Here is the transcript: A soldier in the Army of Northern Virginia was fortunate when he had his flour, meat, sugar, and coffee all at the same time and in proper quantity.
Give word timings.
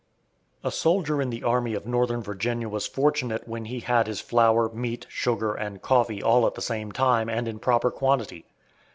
A 0.63 0.71
soldier 0.71 1.21
in 1.21 1.29
the 1.29 1.43
Army 1.43 1.75
of 1.75 1.85
Northern 1.85 2.23
Virginia 2.23 2.67
was 2.67 2.87
fortunate 2.87 3.47
when 3.47 3.65
he 3.65 3.81
had 3.81 4.07
his 4.07 4.19
flour, 4.19 4.67
meat, 4.73 5.05
sugar, 5.11 5.53
and 5.53 5.79
coffee 5.79 6.23
all 6.23 6.47
at 6.47 6.55
the 6.55 6.61
same 6.63 6.91
time 6.91 7.29
and 7.29 7.47
in 7.47 7.59
proper 7.59 7.91
quantity. 7.91 8.47